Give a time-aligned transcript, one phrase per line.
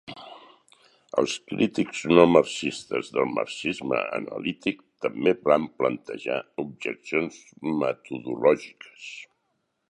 [1.23, 7.39] Els crítics no marxistes del marxisme analític també van plantejar objeccions
[7.85, 9.07] metodològiques.